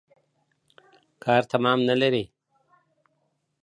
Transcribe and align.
کار 1.23 1.41
تمام 1.51 1.79
نلري. 1.89 2.23